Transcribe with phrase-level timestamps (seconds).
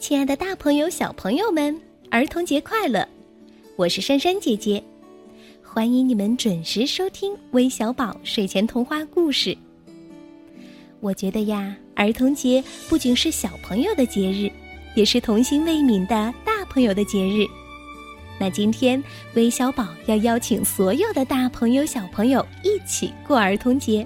[0.00, 1.78] 亲爱的大朋友、小朋友们，
[2.10, 3.06] 儿童节快乐！
[3.76, 4.82] 我是珊珊姐姐，
[5.62, 9.54] 欢迎你们准时收听微小宝睡前童话故事。
[11.00, 14.50] 我觉得呀，儿童节不仅是小朋友的节日，
[14.94, 17.46] 也是童心未泯的大朋友的节日。
[18.40, 19.04] 那今天，
[19.34, 24.04] 微小宝要邀请所有的大朋友、小朋友一起过儿童节。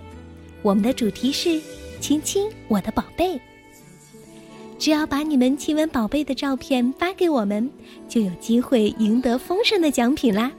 [0.60, 1.62] 我们的主题是
[2.00, 3.40] “亲亲我的宝贝”。
[4.78, 7.70] 只要把你们亲吻宝贝的照片发给我们，
[8.08, 10.50] 就有机会赢得丰盛的奖品啦！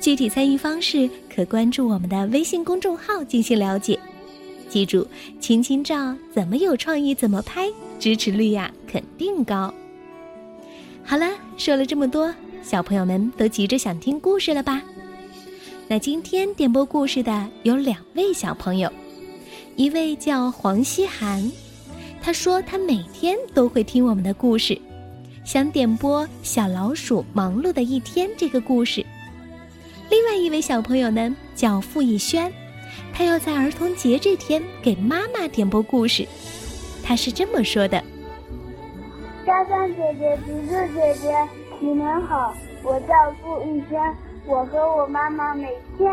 [0.00, 3.98] 具体参与方式可关注我们的微信公众号进行了解。
[4.68, 5.06] 记住，
[5.40, 9.72] 亲亲照怎么有创意怎么拍，支持率呀肯定高。
[11.04, 14.82] 好了，说了这么多，小朋友们都急着想听故事了吧？
[15.86, 18.92] 那今天点播故事的有两位小朋友，
[19.76, 21.50] 一位叫黄希涵。
[22.22, 24.78] 他说：“他每天都会听我们的故事，
[25.44, 29.04] 想点播《小老鼠忙碌的一天》这个故事。”
[30.10, 32.52] 另外一位小朋友呢，叫付逸轩，
[33.14, 36.26] 他要在儿童节这天给妈妈点播故事。
[37.02, 38.02] 他是这么说的
[39.46, 41.48] ：“珊珊姐姐、橘子姐姐，
[41.80, 43.98] 你们好，我叫付逸轩，
[44.46, 46.10] 我和我妈妈每天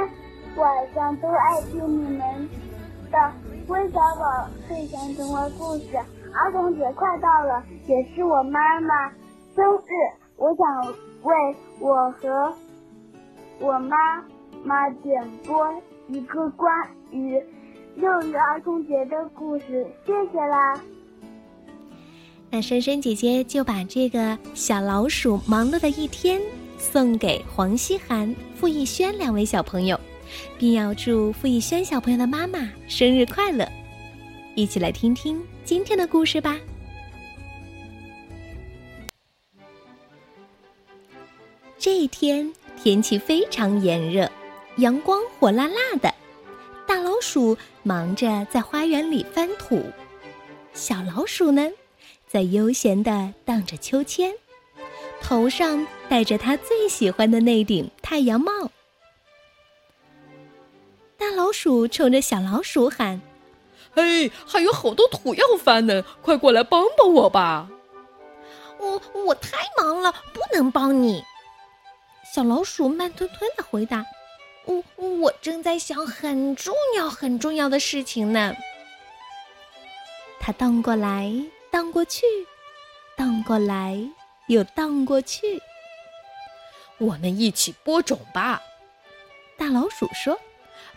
[0.56, 2.50] 晚上都爱听你们
[3.16, 3.31] 的。”
[3.67, 9.09] 微小宝睡前童话故事，儿童节快到了，也是我妈妈
[9.55, 9.89] 生日。
[10.38, 12.53] 我想为我和
[13.59, 13.95] 我妈
[14.63, 15.73] 妈点播
[16.09, 16.69] 一个关
[17.09, 17.41] 于
[17.95, 20.80] 六一儿童节的故事，谢谢啦。
[22.52, 26.39] 那珊珊姐姐就把这个小老鼠忙碌的一天
[26.77, 29.99] 送给黄希涵、付逸轩两位小朋友。
[30.58, 33.68] 并要祝付逸轩小朋友的妈妈生日快乐！
[34.56, 36.58] 一起来听听今天的故事吧。
[41.78, 42.52] 这一天
[42.82, 44.32] 天气非常炎热，
[44.77, 46.14] 阳光火辣辣的，
[46.88, 49.83] 大老鼠忙着在花园里翻土，
[50.73, 51.70] 小老鼠呢，
[52.28, 54.33] 在悠闲的荡着秋千，
[55.22, 58.52] 头上戴着它最喜欢的那顶太阳帽。
[61.17, 63.21] 大老鼠冲着小老鼠喊
[63.95, 67.70] ：“嘿，还有好多土要翻呢，快过来帮帮我吧
[68.80, 71.23] ！”“我我太忙了，不能帮你。”
[72.33, 74.05] 小老鼠慢吞吞的回答
[74.65, 78.54] ：“我我正在想很重要很重要的事情呢。”
[80.42, 81.31] 它荡过来
[81.71, 82.25] 荡过去，
[83.15, 83.98] 荡过来
[84.48, 85.61] 又荡过去。
[86.98, 88.61] 我们一起播种吧，
[89.58, 90.37] 大老鼠说。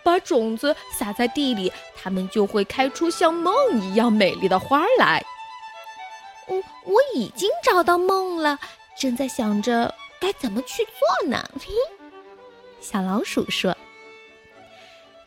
[0.08, 5.22] 把种子撒在地里，它们就会开出像梦一样美丽的花来。
[6.46, 8.58] 我我已经找到梦了，
[8.98, 11.46] 正在想着该怎么去做呢。
[12.80, 13.76] 小老鼠说：“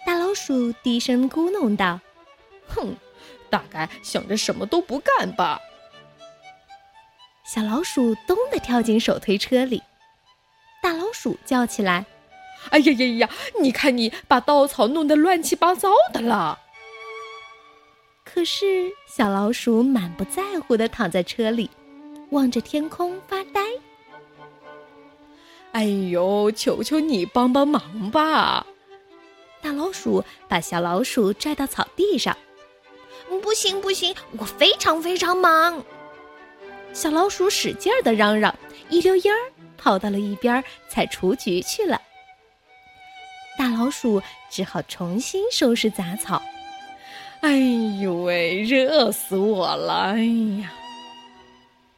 [0.04, 2.00] 大老鼠低声咕哝道
[2.68, 2.96] ：‘哼，
[3.52, 5.60] 大概想着什么都不干吧。’
[7.46, 9.84] 小老鼠咚的跳进手推车里，
[10.82, 12.04] 大老鼠叫起来。”
[12.70, 13.30] 哎呀呀呀！
[13.60, 16.60] 你看，你把稻草弄得乱七八糟的了。
[18.24, 21.70] 可是小老鼠满不在乎的躺在车里，
[22.30, 23.62] 望着天空发呆。
[25.74, 28.66] 哎呦，求求你帮帮忙吧！
[29.62, 32.36] 大老鼠把小老鼠拽到草地上。
[33.42, 35.84] 不行不行，我非常非常忙。
[36.94, 38.54] 小老鼠使劲儿的嚷嚷，
[38.90, 42.02] 一溜烟儿跑到了一边采雏菊去了。
[43.58, 46.42] 大老鼠只好重新收拾杂草。
[47.42, 47.58] 哎
[48.02, 50.14] 呦喂，热死我了！
[50.14, 50.24] 哎
[50.62, 50.72] 呀，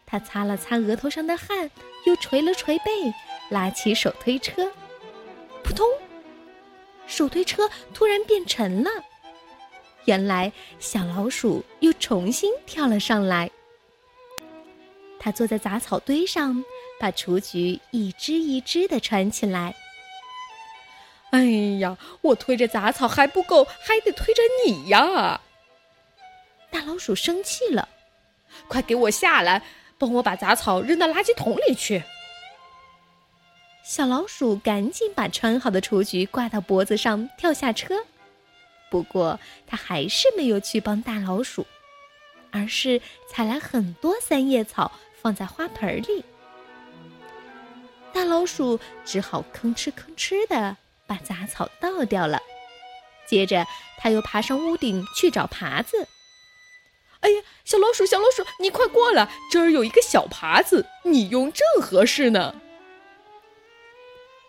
[0.05, 1.69] 他擦了擦额头上的汗，
[2.05, 3.13] 又捶了捶背，
[3.49, 4.71] 拉起手推车，
[5.63, 5.85] 扑通，
[7.07, 8.89] 手推车突然变沉了。
[10.05, 13.49] 原来小老鼠又重新跳了上来。
[15.19, 16.63] 他坐在杂草堆上，
[16.99, 19.73] 把雏菊一只一只的穿起来。
[21.33, 21.45] 哎
[21.79, 25.41] 呀，我推着杂草还不够，还得推着你呀！
[26.69, 27.89] 大老鼠生气了，
[28.67, 29.63] 快给我下来，
[29.97, 32.03] 帮我把杂草扔到垃圾桶里去。
[33.83, 38.05] 小老鼠赶紧把穿好的雏菊挂到脖子上，跳下车。
[38.91, 41.65] 不过，它还是没有去帮大老鼠，
[42.51, 46.23] 而是采来很多三叶草放在花盆里。
[48.13, 50.77] 大老鼠只好吭哧吭哧的。
[51.13, 52.41] 把杂草倒掉了，
[53.27, 53.67] 接着
[53.99, 56.07] 他又爬上屋顶去找耙子。
[57.19, 62.55] 哎呀，小老鼠，小老鼠，你快过来，这儿有一个小耙子，你用正合适呢。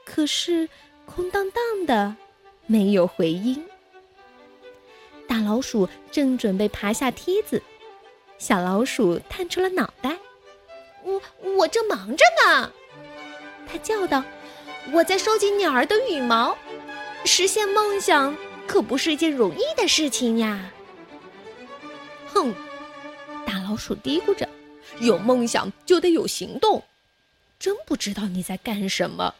[0.06, 0.70] 可是
[1.04, 2.16] 空荡荡的，
[2.66, 3.68] 没有回音。
[5.28, 7.62] 大老鼠正准备爬下梯子，
[8.38, 10.16] 小老鼠探出了脑袋
[11.04, 11.20] ：“我
[11.56, 12.72] 我正忙着呢。”
[13.70, 14.24] 他叫道
[14.92, 16.56] ：“我在收集鸟儿的羽毛，
[17.24, 18.36] 实现梦想
[18.66, 20.70] 可不是一件容易的事情呀。”
[22.32, 22.54] 哼，
[23.46, 24.48] 大老鼠嘀咕着
[25.00, 26.82] ：“有梦想就得有行动，
[27.58, 29.34] 真不知道你在干什么。”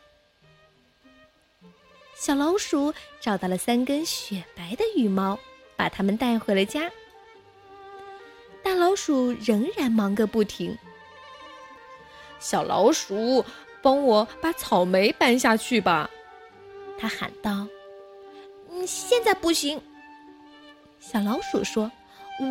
[2.16, 5.38] 小老鼠找到了三根雪白的羽毛，
[5.76, 6.90] 把它们带回了家。
[8.62, 10.78] 大老鼠仍然忙个不停。
[12.40, 13.44] 小老鼠，
[13.84, 16.08] 帮我把草莓搬下去吧，
[16.98, 17.66] 他喊道。
[18.72, 19.78] “嗯，现在不行。”
[20.98, 21.92] 小老鼠说，“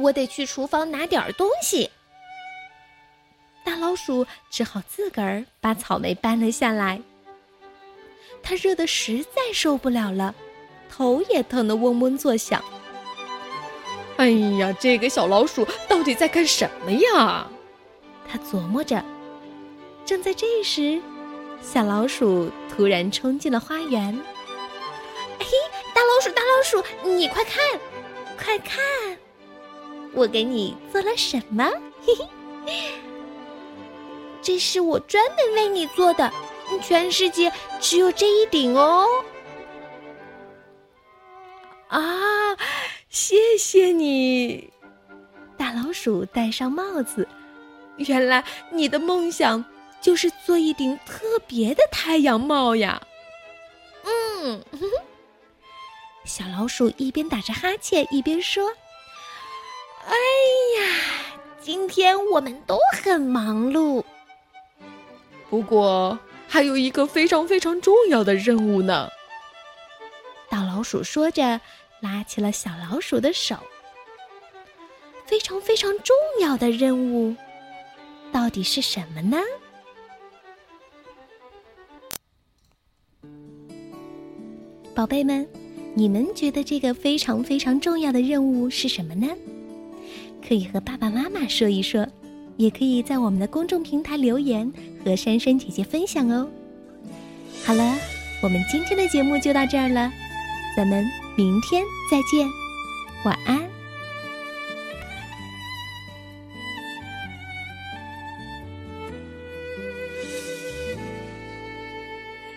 [0.03, 1.89] 我得去厨房拿点东西。”
[3.65, 7.01] 大老鼠只好自个儿把草莓搬了下来。
[8.43, 10.35] 他热得实在受不了了，
[10.89, 12.63] 头也疼得嗡嗡作响。
[14.17, 17.47] 哎呀，这个小老鼠到底在干什么呀？
[18.29, 19.03] 他琢磨着。
[20.05, 21.01] 正在这时，
[21.63, 24.13] 小老鼠突然冲进了花园。
[25.39, 25.47] 嘿，
[25.95, 26.83] 大老鼠，大老鼠，
[27.17, 27.63] 你快看，
[28.37, 28.77] 快看，
[30.13, 31.63] 我给你做了什么？
[32.05, 32.13] 嘿
[32.65, 32.91] 嘿，
[34.41, 36.31] 这是我专门为你做的。
[36.81, 39.05] 全世界只有这一顶哦！
[41.87, 42.57] 啊，
[43.09, 44.71] 谢谢你，
[45.57, 47.27] 大老鼠戴上帽子。
[47.97, 49.63] 原来你的梦想
[50.03, 53.01] 就是做一顶特别的太阳帽呀！
[54.03, 54.61] 嗯，
[56.25, 58.69] 小老鼠一边打着哈欠一边说
[60.05, 60.13] ：“哎
[60.77, 64.03] 呀，今天我们都很忙碌，
[65.49, 66.19] 不过……”
[66.49, 69.09] 还有一个非常非常重要的任务呢。
[70.49, 71.59] 大老鼠说着，
[71.99, 73.55] 拉起了小老鼠的手。
[75.25, 77.35] 非常非常重要的任务，
[78.31, 79.39] 到底是什么呢？
[84.95, 85.47] 宝贝们，
[85.95, 89.27] 你们觉得这个非常非常重要的任务是什么呢？
[90.47, 92.07] 可以和爸爸妈妈说一说。
[92.55, 94.71] 也可以在我们的公众平台留言
[95.03, 96.47] 和珊珊姐姐分享哦。
[97.65, 97.97] 好了，
[98.43, 100.13] 我们今天的节目就到这儿了，
[100.77, 101.03] 咱们
[101.35, 102.47] 明天再见，
[103.25, 103.72] 晚安。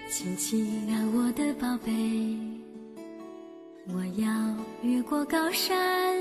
[0.08, 1.90] 亲亲啊，我的宝贝，
[3.88, 6.16] 我要越过高山。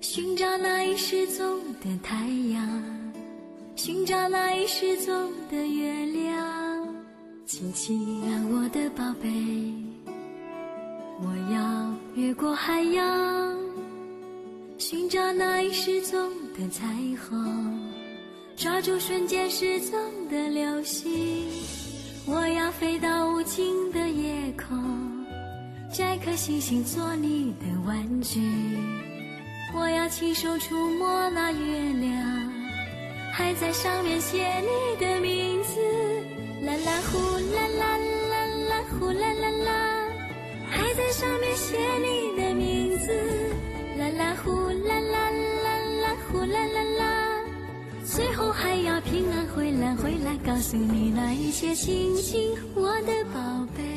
[0.00, 2.14] 寻找那已失踪的太
[2.52, 3.12] 阳，
[3.74, 6.88] 寻找那已失踪的月亮。
[7.46, 9.28] 亲亲啊，我的宝贝，
[11.20, 13.58] 我要越过海洋，
[14.78, 16.86] 寻找那已失踪的彩
[17.28, 17.90] 虹，
[18.56, 19.98] 抓住瞬间失踪
[20.30, 21.10] 的流星。
[22.24, 24.78] 我要飞到无尽的夜空，
[25.92, 28.40] 摘颗星星做你的玩具。
[29.74, 32.52] 我要亲手触摸那月亮，
[33.32, 35.80] 还在上面写你的名字。
[36.64, 37.18] 啦啦呼
[37.56, 39.72] 啦啦啦啦呼啦啦啦，
[40.70, 42.11] 还在上面写你
[48.14, 53.91] 最后还要平安回来，回来告诉你那一切，亲亲我的宝贝。